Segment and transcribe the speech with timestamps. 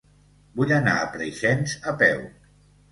[0.61, 2.27] Vull anar a Preixens a peu.